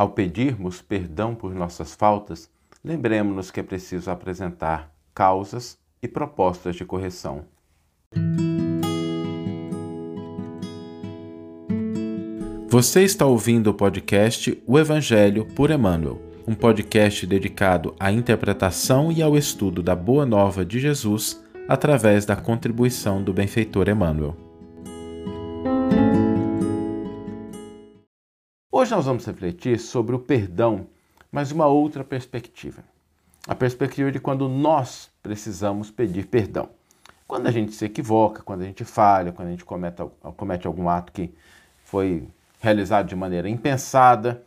[0.00, 2.48] Ao pedirmos perdão por nossas faltas,
[2.82, 7.44] lembremos-nos que é preciso apresentar causas e propostas de correção.
[12.66, 19.20] Você está ouvindo o podcast O Evangelho por Emmanuel, um podcast dedicado à interpretação e
[19.20, 24.49] ao estudo da Boa Nova de Jesus através da contribuição do benfeitor Emmanuel.
[28.80, 30.86] Hoje nós vamos refletir sobre o perdão,
[31.30, 32.82] mas uma outra perspectiva.
[33.46, 36.70] A perspectiva de quando nós precisamos pedir perdão.
[37.28, 40.02] Quando a gente se equivoca, quando a gente falha, quando a gente comete,
[40.34, 41.30] comete algum ato que
[41.84, 42.26] foi
[42.58, 44.42] realizado de maneira impensada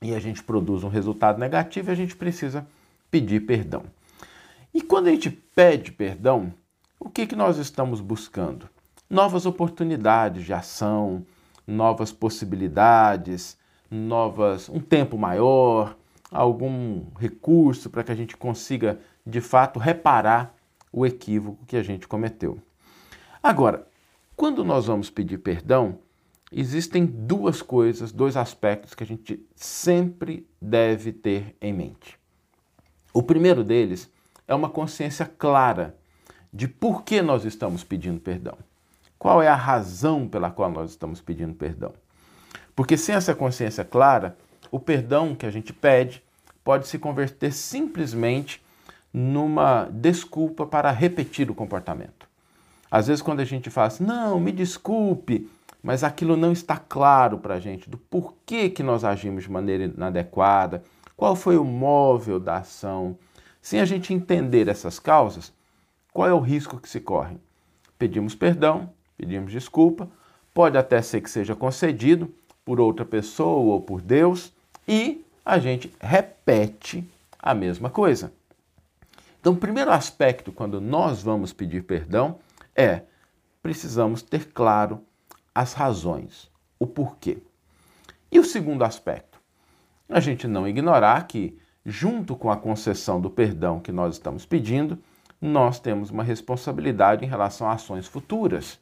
[0.00, 2.64] e a gente produz um resultado negativo, a gente precisa
[3.10, 3.82] pedir perdão.
[4.72, 6.54] E quando a gente pede perdão,
[7.00, 8.68] o que, que nós estamos buscando?
[9.10, 11.26] Novas oportunidades de ação,
[11.66, 13.58] novas possibilidades,
[13.90, 15.96] novas, um tempo maior,
[16.30, 20.54] algum recurso para que a gente consiga de fato reparar
[20.92, 22.58] o equívoco que a gente cometeu.
[23.42, 23.86] Agora,
[24.36, 25.98] quando nós vamos pedir perdão,
[26.52, 32.18] existem duas coisas, dois aspectos que a gente sempre deve ter em mente.
[33.12, 34.10] O primeiro deles
[34.46, 35.96] é uma consciência clara
[36.52, 38.56] de por que nós estamos pedindo perdão.
[39.18, 41.92] Qual é a razão pela qual nós estamos pedindo perdão?
[42.74, 44.36] Porque sem essa consciência clara,
[44.70, 46.22] o perdão que a gente pede
[46.62, 48.62] pode se converter simplesmente
[49.12, 52.28] numa desculpa para repetir o comportamento.
[52.90, 55.50] Às vezes, quando a gente fala assim, não, me desculpe,
[55.82, 59.84] mas aquilo não está claro para a gente do porquê que nós agimos de maneira
[59.84, 60.82] inadequada,
[61.16, 63.16] qual foi o móvel da ação,
[63.62, 65.52] sem a gente entender essas causas,
[66.12, 67.38] qual é o risco que se corre?
[67.98, 70.08] Pedimos perdão, pedimos desculpa,
[70.52, 72.32] pode até ser que seja concedido
[72.64, 74.52] por outra pessoa ou por Deus
[74.86, 77.08] e a gente repete
[77.38, 78.32] a mesma coisa.
[79.40, 82.38] Então, o primeiro aspecto quando nós vamos pedir perdão
[82.74, 83.02] é
[83.62, 85.00] precisamos ter claro
[85.54, 87.38] as razões, o porquê.
[88.30, 89.40] E o segundo aspecto,
[90.08, 94.98] a gente não ignorar que junto com a concessão do perdão que nós estamos pedindo,
[95.40, 98.80] nós temos uma responsabilidade em relação a ações futuras,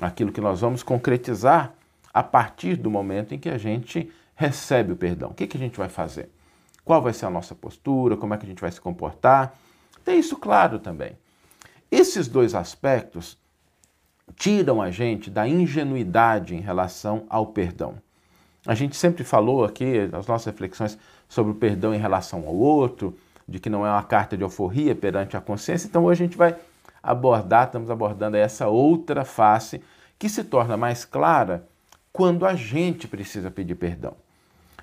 [0.00, 1.72] aquilo que nós vamos concretizar
[2.12, 5.30] a partir do momento em que a gente recebe o perdão.
[5.30, 6.28] O que, que a gente vai fazer?
[6.84, 8.16] Qual vai ser a nossa postura?
[8.16, 9.54] Como é que a gente vai se comportar?
[10.04, 11.12] Tem isso claro também.
[11.90, 13.38] Esses dois aspectos
[14.36, 17.96] tiram a gente da ingenuidade em relação ao perdão.
[18.66, 23.16] A gente sempre falou aqui nas nossas reflexões sobre o perdão em relação ao outro,
[23.48, 25.86] de que não é uma carta de alforria perante a consciência.
[25.86, 26.56] Então hoje a gente vai
[27.02, 29.82] abordar, estamos abordando essa outra face
[30.18, 31.66] que se torna mais clara
[32.12, 34.14] quando a gente precisa pedir perdão.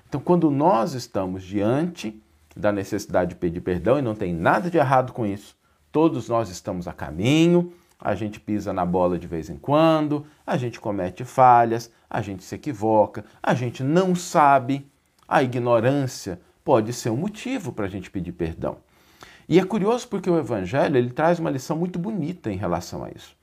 [0.08, 2.20] Então, quando nós estamos diante
[2.56, 5.54] da necessidade de pedir perdão, e não tem nada de errado com isso,
[5.92, 10.56] todos nós estamos a caminho, a gente pisa na bola de vez em quando, a
[10.56, 14.86] gente comete falhas, a gente se equivoca, a gente não sabe.
[15.26, 18.78] A ignorância pode ser um motivo para a gente pedir perdão.
[19.48, 23.10] E é curioso porque o Evangelho ele traz uma lição muito bonita em relação a
[23.10, 23.34] isso.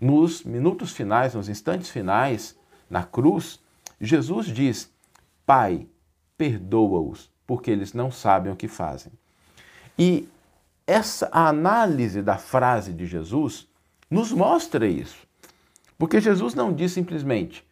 [0.00, 2.56] Nos minutos finais, nos instantes finais,
[2.90, 3.58] na cruz,
[4.00, 4.92] Jesus diz:
[5.46, 5.86] Pai,
[6.36, 9.10] perdoa-os, porque eles não sabem o que fazem.
[9.98, 10.28] E
[10.86, 13.66] essa análise da frase de Jesus
[14.10, 15.26] nos mostra isso.
[15.98, 17.66] Porque Jesus não diz simplesmente,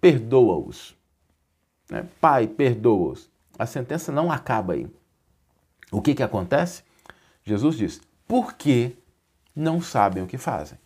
[0.00, 0.94] perdoa-os.
[1.88, 2.06] Né?
[2.20, 3.30] Pai, perdoa-os.
[3.58, 4.86] A sentença não acaba aí.
[5.90, 6.82] O que, que acontece?
[7.50, 8.92] Jesus diz, porque
[9.54, 10.78] não sabem o que fazem.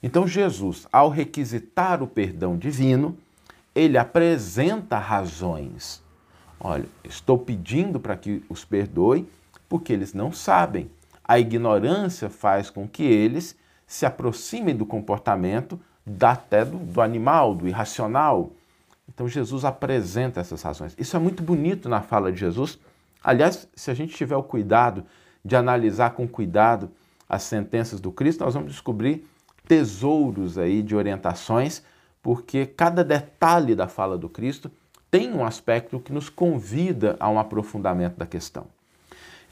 [0.00, 3.16] Então, Jesus, ao requisitar o perdão divino,
[3.74, 6.02] ele apresenta razões.
[6.60, 9.28] Olha, estou pedindo para que os perdoe
[9.68, 10.90] porque eles não sabem.
[11.24, 13.56] A ignorância faz com que eles
[13.86, 15.80] se aproximem do comportamento
[16.20, 18.52] até do, do animal, do irracional.
[19.08, 20.94] Então Jesus apresenta essas razões.
[20.96, 22.78] Isso é muito bonito na fala de Jesus.
[23.22, 25.04] Aliás, se a gente tiver o cuidado
[25.48, 26.90] de analisar com cuidado
[27.26, 29.26] as sentenças do Cristo, nós vamos descobrir
[29.66, 31.82] tesouros aí de orientações,
[32.22, 34.70] porque cada detalhe da fala do Cristo
[35.10, 38.66] tem um aspecto que nos convida a um aprofundamento da questão.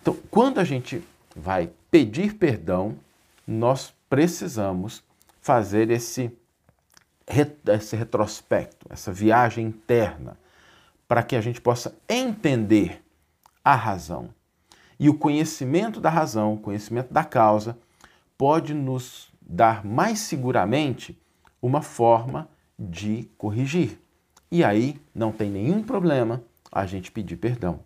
[0.02, 1.02] Então, quando a gente
[1.34, 2.94] vai pedir perdão,
[3.46, 5.02] nós precisamos
[5.40, 6.30] fazer esse,
[7.26, 10.36] esse retrospecto, essa viagem interna,
[11.08, 13.02] para que a gente possa entender
[13.64, 14.35] a razão.
[14.98, 17.76] E o conhecimento da razão, o conhecimento da causa,
[18.36, 21.18] pode nos dar mais seguramente
[21.60, 22.48] uma forma
[22.78, 23.98] de corrigir.
[24.50, 27.80] E aí não tem nenhum problema a gente pedir perdão.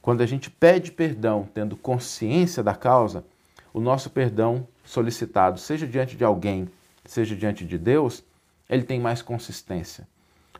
[0.00, 3.24] Quando a gente pede perdão tendo consciência da causa,
[3.72, 6.68] o nosso perdão solicitado, seja diante de alguém,
[7.04, 8.24] seja diante de Deus,
[8.68, 10.08] ele tem mais consistência.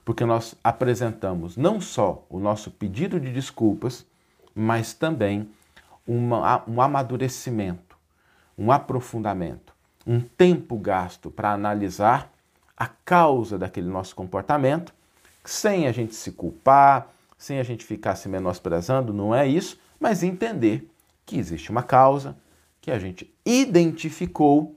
[0.04, 4.06] Porque nós apresentamos não só o nosso pedido de desculpas,
[4.54, 5.48] mas também
[6.10, 7.96] uma, um amadurecimento,
[8.58, 9.72] um aprofundamento,
[10.04, 12.32] um tempo gasto para analisar
[12.76, 14.92] a causa daquele nosso comportamento,
[15.44, 17.06] sem a gente se culpar,
[17.38, 20.90] sem a gente ficar se menosprezando, não é isso, mas entender
[21.24, 22.36] que existe uma causa
[22.80, 24.74] que a gente identificou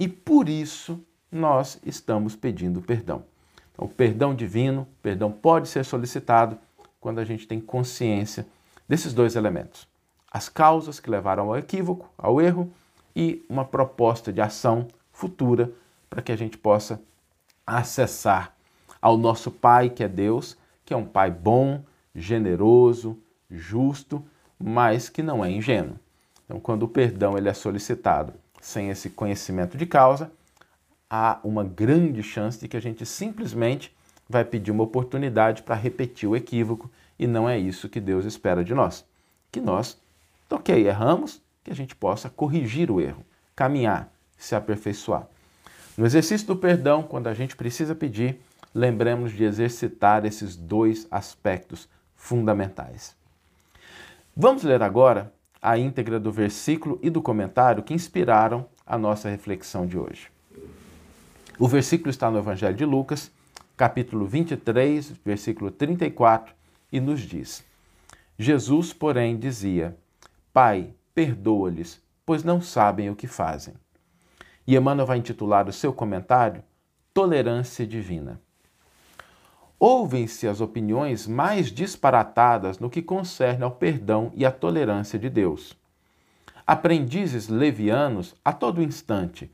[0.00, 3.24] e por isso nós estamos pedindo perdão.
[3.72, 6.58] Então, o perdão divino, perdão pode ser solicitado
[6.98, 8.46] quando a gente tem consciência
[8.88, 9.86] desses dois elementos:
[10.32, 12.72] as causas que levaram ao equívoco, ao erro,
[13.14, 15.70] e uma proposta de ação futura
[16.08, 17.02] para que a gente possa
[17.66, 18.54] acessar
[19.00, 20.56] ao nosso Pai, que é Deus,
[20.86, 21.82] que é um Pai bom,
[22.14, 23.18] generoso,
[23.50, 24.24] justo,
[24.58, 25.98] mas que não é ingênuo.
[26.44, 30.32] Então, quando o perdão ele é solicitado sem esse conhecimento de causa,
[31.10, 33.94] há uma grande chance de que a gente simplesmente
[34.28, 38.64] vai pedir uma oportunidade para repetir o equívoco e não é isso que Deus espera
[38.64, 39.04] de nós.
[39.50, 40.00] Que nós,
[40.52, 45.26] ok, erramos, que a gente possa corrigir o erro, caminhar, se aperfeiçoar.
[45.96, 48.40] No exercício do perdão, quando a gente precisa pedir,
[48.74, 53.14] lembremos de exercitar esses dois aspectos fundamentais.
[54.34, 59.86] Vamos ler agora a íntegra do versículo e do comentário que inspiraram a nossa reflexão
[59.86, 60.28] de hoje.
[61.58, 63.30] O versículo está no Evangelho de Lucas,
[63.76, 66.54] capítulo 23, versículo 34,
[66.90, 67.62] e nos diz:
[68.38, 69.96] Jesus, porém, dizia:
[70.52, 73.74] Pai, perdoa-lhes, pois não sabem o que fazem.
[74.66, 76.62] E Emmanuel vai intitular o seu comentário
[77.14, 78.40] Tolerância Divina.
[79.78, 85.76] Ouvem-se as opiniões mais disparatadas no que concerne ao perdão e à tolerância de Deus.
[86.66, 89.50] Aprendizes levianos, a todo instante,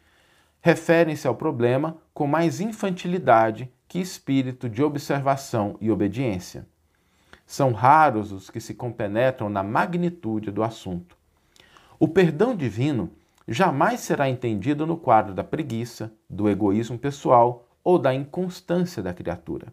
[0.61, 6.67] referem-se ao problema com mais infantilidade que espírito de observação e obediência.
[7.49, 11.17] São raros os que se compenetram na magnitude do assunto.
[11.99, 13.11] O perdão divino
[13.49, 19.73] jamais será entendido no quadro da preguiça, do egoísmo pessoal ou da inconstância da criatura.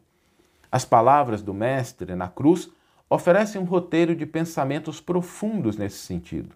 [0.71, 2.69] As palavras do Mestre na cruz
[3.09, 6.55] oferecem um roteiro de pensamentos profundos nesse sentido.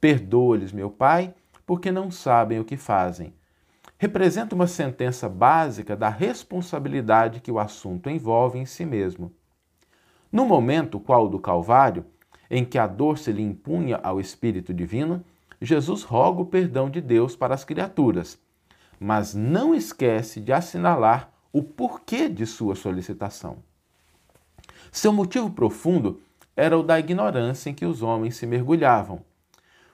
[0.00, 1.34] Perdoa-lhes, meu Pai,
[1.66, 3.34] porque não sabem o que fazem.
[3.98, 9.32] Representa uma sentença básica da responsabilidade que o assunto envolve em si mesmo.
[10.30, 12.04] No momento qual do Calvário,
[12.50, 15.24] em que a dor se lhe impunha ao Espírito Divino,
[15.60, 18.38] Jesus roga o perdão de Deus para as criaturas,
[19.00, 23.58] mas não esquece de assinalar o porquê de sua solicitação.
[24.92, 26.20] Seu motivo profundo
[26.54, 29.20] era o da ignorância em que os homens se mergulhavam.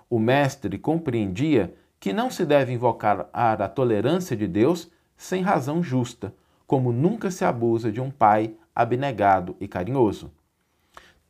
[0.09, 6.35] O Mestre compreendia que não se deve invocar a tolerância de Deus sem razão justa,
[6.67, 10.33] como nunca se abusa de um pai abnegado e carinhoso.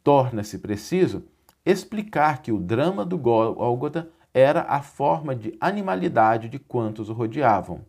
[0.02, 1.24] Torna-se preciso
[1.64, 7.84] explicar que o drama do Gólgota era a forma de animalidade de quantos o rodeavam.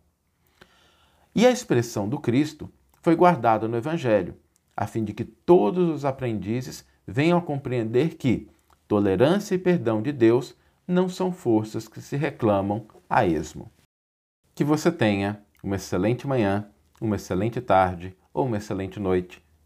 [1.34, 2.72] E a expressão do Cristo
[3.02, 4.36] foi guardada no Evangelho,
[4.76, 8.48] a fim de que todos os aprendizes venham a compreender que
[8.88, 13.70] tolerância e perdão de Deus não são forças que se reclamam a esmo.
[14.54, 19.44] Que você tenha uma excelente manhã, uma excelente tarde ou uma excelente noite